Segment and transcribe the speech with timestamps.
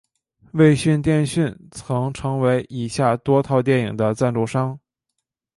[0.53, 4.79] 卫讯电讯曾成为以下多套电影的赞助商。